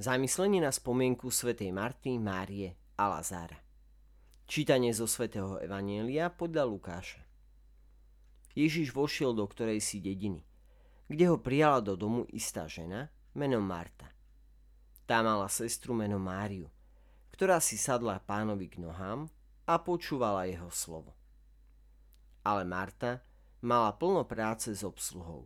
Zamyslenie 0.00 0.64
na 0.64 0.72
spomienku 0.72 1.28
svätej 1.28 1.76
Marty, 1.76 2.16
Márie 2.16 2.72
a 2.96 3.12
Lazára. 3.12 3.60
Čítanie 4.48 4.96
zo 4.96 5.04
svätého 5.04 5.60
Evanielia 5.60 6.32
podľa 6.32 6.64
Lukáša. 6.64 7.20
Ježiš 8.56 8.96
vošiel 8.96 9.36
do 9.36 9.44
ktorej 9.44 9.84
si 9.84 10.00
dediny, 10.00 10.40
kde 11.04 11.28
ho 11.28 11.36
prijala 11.36 11.84
do 11.84 12.00
domu 12.00 12.24
istá 12.32 12.64
žena 12.64 13.12
menom 13.36 13.60
Marta. 13.60 14.08
Tá 15.04 15.20
mala 15.20 15.52
sestru 15.52 15.92
menom 15.92 16.24
Máriu, 16.24 16.72
ktorá 17.36 17.60
si 17.60 17.76
sadla 17.76 18.24
pánovi 18.24 18.72
k 18.72 18.80
nohám 18.80 19.28
a 19.68 19.76
počúvala 19.84 20.48
jeho 20.48 20.72
slovo. 20.72 21.12
Ale 22.40 22.64
Marta 22.64 23.20
mala 23.60 23.92
plno 23.92 24.24
práce 24.24 24.72
s 24.72 24.80
obsluhou. 24.80 25.44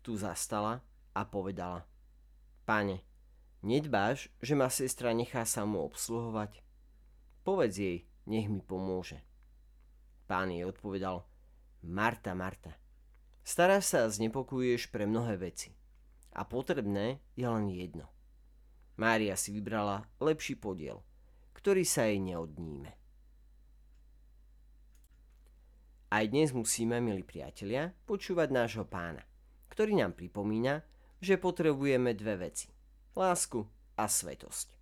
Tu 0.00 0.16
zastala 0.16 0.80
a 1.12 1.20
povedala 1.28 1.84
Pane, 2.64 3.07
Nedbáš, 3.68 4.32
že 4.40 4.56
ma 4.56 4.72
sestra 4.72 5.12
nechá 5.12 5.44
samú 5.44 5.84
obsluhovať? 5.84 6.64
Povedz 7.44 7.76
jej, 7.76 8.08
nech 8.24 8.48
mi 8.48 8.64
pomôže. 8.64 9.20
Pán 10.24 10.48
jej 10.48 10.64
odpovedal, 10.64 11.20
Marta, 11.84 12.32
Marta, 12.32 12.72
staráš 13.44 13.92
sa 13.92 14.08
a 14.08 14.08
znepokojuješ 14.08 14.88
pre 14.88 15.04
mnohé 15.04 15.36
veci. 15.36 15.76
A 16.32 16.48
potrebné 16.48 17.20
je 17.36 17.44
len 17.44 17.68
jedno. 17.68 18.08
Mária 18.96 19.36
si 19.36 19.52
vybrala 19.52 20.08
lepší 20.16 20.56
podiel, 20.56 21.04
ktorý 21.52 21.84
sa 21.84 22.08
jej 22.08 22.24
neodníme. 22.24 22.96
Aj 26.08 26.24
dnes 26.24 26.56
musíme, 26.56 27.04
milí 27.04 27.20
priatelia, 27.20 27.92
počúvať 28.08 28.48
nášho 28.48 28.88
pána, 28.88 29.28
ktorý 29.68 29.92
nám 30.00 30.16
pripomína, 30.16 30.80
že 31.20 31.36
potrebujeme 31.36 32.16
dve 32.16 32.48
veci 32.48 32.77
lásku 33.18 33.66
a 33.98 34.06
svetosť. 34.06 34.78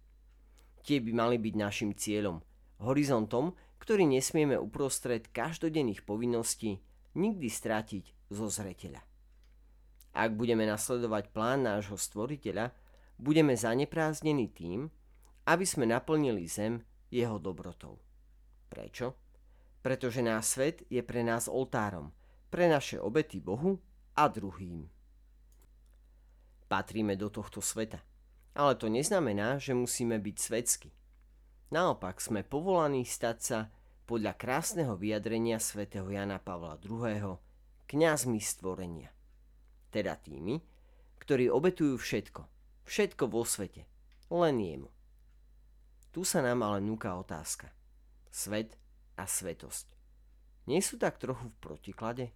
Tie 0.84 1.00
by 1.00 1.12
mali 1.16 1.36
byť 1.40 1.54
našim 1.56 1.90
cieľom, 1.96 2.44
horizontom, 2.84 3.56
ktorý 3.80 4.04
nesmieme 4.06 4.60
uprostred 4.60 5.32
každodenných 5.32 6.04
povinností 6.04 6.78
nikdy 7.16 7.48
strátiť 7.48 8.04
zo 8.28 8.46
zreteľa. 8.52 9.00
Ak 10.16 10.36
budeme 10.36 10.68
nasledovať 10.68 11.32
plán 11.32 11.64
nášho 11.64 11.96
stvoriteľa, 11.96 12.72
budeme 13.16 13.56
zaneprázdnení 13.56 14.52
tým, 14.52 14.88
aby 15.48 15.64
sme 15.64 15.88
naplnili 15.88 16.44
zem 16.48 16.84
jeho 17.08 17.40
dobrotou. 17.40 18.00
Prečo? 18.68 19.16
Pretože 19.80 20.20
náš 20.20 20.58
svet 20.58 20.82
je 20.90 21.00
pre 21.00 21.22
nás 21.22 21.48
oltárom, 21.48 22.12
pre 22.52 22.66
naše 22.66 23.00
obety 23.00 23.38
Bohu 23.40 23.78
a 24.16 24.26
druhým. 24.26 24.88
Patríme 26.66 27.14
do 27.14 27.30
tohto 27.30 27.62
sveta 27.62 28.02
ale 28.56 28.72
to 28.80 28.88
neznamená, 28.88 29.60
že 29.60 29.76
musíme 29.76 30.16
byť 30.16 30.36
svetsky. 30.40 30.90
Naopak 31.68 32.24
sme 32.24 32.40
povolaní 32.40 33.04
stať 33.04 33.38
sa 33.38 33.58
podľa 34.08 34.32
krásneho 34.38 34.96
vyjadrenia 34.96 35.60
svätého 35.60 36.08
Jana 36.08 36.40
Pavla 36.40 36.80
II. 36.80 37.36
kňazmi 37.84 38.40
stvorenia. 38.40 39.12
Teda 39.92 40.16
tými, 40.16 40.56
ktorí 41.20 41.52
obetujú 41.52 42.00
všetko, 42.00 42.42
všetko 42.88 43.24
vo 43.28 43.44
svete, 43.44 43.84
len 44.32 44.56
jemu. 44.56 44.90
Tu 46.14 46.24
sa 46.24 46.40
nám 46.40 46.64
ale 46.64 46.80
núka 46.80 47.12
otázka. 47.12 47.68
Svet 48.32 48.78
a 49.20 49.28
svetosť. 49.28 49.92
Nie 50.64 50.80
sú 50.80 50.96
tak 50.96 51.20
trochu 51.20 51.52
v 51.52 51.60
protiklade? 51.60 52.32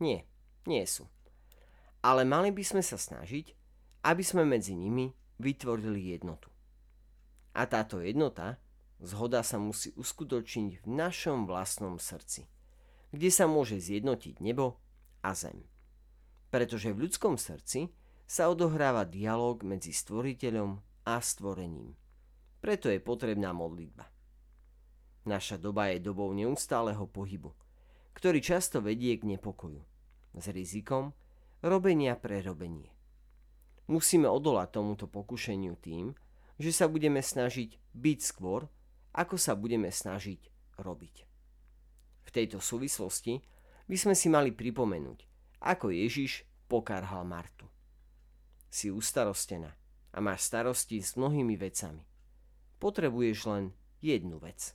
Nie, 0.00 0.24
nie 0.64 0.82
sú. 0.88 1.04
Ale 2.00 2.24
mali 2.24 2.48
by 2.48 2.64
sme 2.64 2.82
sa 2.82 2.96
snažiť, 2.96 3.52
aby 4.08 4.22
sme 4.24 4.48
medzi 4.48 4.72
nimi 4.72 5.12
vytvorili 5.38 6.14
jednotu. 6.14 6.50
A 7.54 7.66
táto 7.70 8.02
jednota, 8.02 8.58
zhoda 8.98 9.42
sa 9.46 9.62
musí 9.62 9.94
uskutočniť 9.94 10.82
v 10.82 10.86
našom 10.86 11.46
vlastnom 11.46 11.98
srdci, 12.02 12.50
kde 13.14 13.30
sa 13.30 13.46
môže 13.46 13.78
zjednotiť 13.78 14.42
nebo 14.42 14.78
a 15.22 15.34
zem. 15.38 15.62
Pretože 16.50 16.94
v 16.94 17.06
ľudskom 17.06 17.38
srdci 17.38 17.90
sa 18.24 18.48
odohráva 18.48 19.04
dialog 19.04 19.60
medzi 19.62 19.92
stvoriteľom 19.92 20.80
a 21.04 21.20
stvorením. 21.20 21.92
Preto 22.64 22.88
je 22.88 22.96
potrebná 22.96 23.52
modlitba. 23.52 24.08
Naša 25.28 25.60
doba 25.60 25.92
je 25.92 26.00
dobou 26.00 26.32
neustáleho 26.32 27.04
pohybu, 27.08 27.52
ktorý 28.16 28.40
často 28.40 28.80
vedie 28.80 29.16
k 29.20 29.28
nepokoju, 29.36 29.82
s 30.36 30.46
rizikom 30.48 31.12
robenia 31.60 32.16
pre 32.16 32.40
robenie. 32.40 32.93
Musíme 33.84 34.28
odolať 34.28 34.80
tomuto 34.80 35.04
pokušeniu 35.04 35.76
tým, 35.76 36.16
že 36.56 36.72
sa 36.72 36.88
budeme 36.88 37.20
snažiť 37.20 37.76
byť 37.92 38.18
skôr, 38.24 38.64
ako 39.12 39.36
sa 39.36 39.52
budeme 39.52 39.92
snažiť 39.92 40.40
robiť. 40.80 41.16
V 42.24 42.30
tejto 42.32 42.58
súvislosti 42.58 43.44
by 43.84 43.96
sme 44.00 44.14
si 44.16 44.32
mali 44.32 44.50
pripomenúť, 44.50 45.28
ako 45.60 45.92
Ježiš 45.92 46.48
pokarhal 46.66 47.28
Martu. 47.28 47.68
Si 48.72 48.88
ustarostená 48.90 49.70
a 50.14 50.18
máš 50.18 50.48
starosti 50.48 50.98
s 51.04 51.14
mnohými 51.14 51.54
vecami. 51.60 52.02
Potrebuješ 52.80 53.38
len 53.46 53.64
jednu 54.00 54.40
vec. 54.40 54.74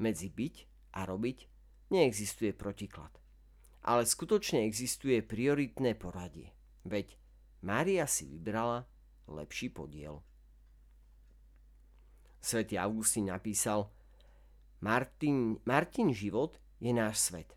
Medzi 0.00 0.32
byť 0.32 0.54
a 0.98 1.06
robiť 1.06 1.38
neexistuje 1.92 2.56
protiklad, 2.56 3.12
ale 3.84 4.08
skutočne 4.08 4.64
existuje 4.64 5.20
prioritné 5.20 5.94
poradie. 5.94 6.50
Veď 6.82 7.21
Mária 7.62 8.10
si 8.10 8.26
vybrala 8.26 8.82
lepší 9.30 9.70
podiel. 9.70 10.18
Svetý 12.42 12.74
Augustín 12.74 13.30
napísal 13.30 13.86
Martin, 14.82 15.62
Martin 15.62 16.10
život 16.10 16.58
je 16.82 16.90
náš 16.90 17.30
svet. 17.30 17.54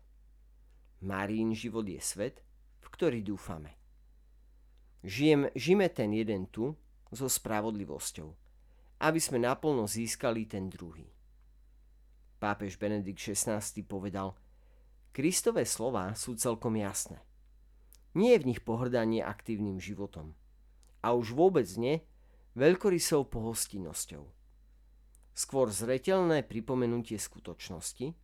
Marín 1.02 1.50
život 1.58 1.82
je 1.82 1.98
svet, 1.98 2.38
v 2.78 2.86
ktorý 2.86 3.18
dúfame. 3.26 3.74
Žijem, 5.02 5.50
žijeme 5.58 5.90
ten 5.90 6.14
jeden 6.14 6.46
tu 6.46 6.70
so 7.10 7.26
spravodlivosťou, 7.26 8.30
aby 9.02 9.18
sme 9.18 9.42
naplno 9.42 9.90
získali 9.90 10.46
ten 10.46 10.70
druhý. 10.70 11.10
Pápež 12.38 12.78
Benedikt 12.78 13.18
XVI 13.18 13.58
povedal, 13.82 14.38
Kristové 15.10 15.66
slova 15.66 16.14
sú 16.14 16.38
celkom 16.38 16.78
jasné. 16.78 17.25
Nie 18.16 18.40
je 18.40 18.42
v 18.42 18.48
nich 18.56 18.64
pohrdanie 18.64 19.20
aktívnym 19.20 19.76
životom. 19.76 20.32
A 21.04 21.12
už 21.12 21.36
vôbec 21.36 21.68
nie 21.76 22.00
veľkorysou 22.56 23.28
pohostinnosťou. 23.28 24.24
Skôr 25.36 25.68
zretelné 25.68 26.40
pripomenutie 26.40 27.20
skutočnosti, 27.20 28.16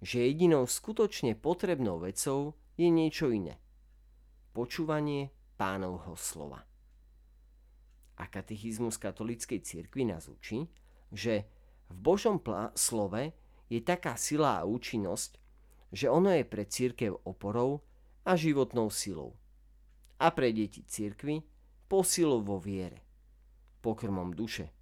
že 0.00 0.24
jedinou 0.24 0.64
skutočne 0.64 1.36
potrebnou 1.36 2.00
vecou 2.00 2.56
je 2.80 2.88
niečo 2.88 3.28
iné. 3.28 3.60
Počúvanie 4.56 5.28
pánovho 5.60 6.16
slova. 6.16 6.64
A 8.16 8.24
katechizmus 8.32 8.96
katolíckej 8.96 9.60
cirkvi 9.60 10.08
nás 10.08 10.32
učí, 10.32 10.64
že 11.12 11.44
v 11.92 11.96
Božom 12.00 12.40
plá- 12.40 12.72
slove 12.72 13.36
je 13.68 13.84
taká 13.84 14.16
sila 14.16 14.64
a 14.64 14.66
účinnosť, 14.68 15.36
že 15.92 16.08
ono 16.08 16.32
je 16.32 16.44
pre 16.48 16.64
církev 16.64 17.12
oporou 17.28 17.84
a 18.26 18.34
životnou 18.34 18.90
silou. 18.90 19.38
A 20.18 20.34
pre 20.34 20.50
deti 20.50 20.82
cirkvy 20.82 21.46
posilou 21.86 22.42
vo 22.42 22.58
viere, 22.58 23.06
pokrmom 23.80 24.34
duše, 24.34 24.74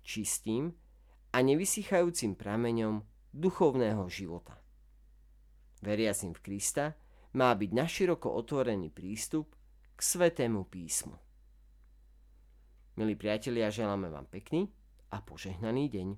čistým 0.00 0.72
a 1.36 1.44
nevysychajúcim 1.44 2.32
prameňom 2.32 3.04
duchovného 3.36 4.08
života. 4.08 4.56
Veriacim 5.84 6.32
v 6.32 6.40
Krista 6.40 6.96
má 7.36 7.52
byť 7.52 7.70
naširoko 7.76 8.32
otvorený 8.32 8.88
prístup 8.88 9.52
k 9.92 10.00
Svetému 10.00 10.64
písmu. 10.64 11.20
Milí 12.96 13.12
priatelia, 13.12 13.68
želáme 13.68 14.08
vám 14.08 14.24
pekný 14.24 14.72
a 15.12 15.20
požehnaný 15.20 15.92
deň. 15.92 16.08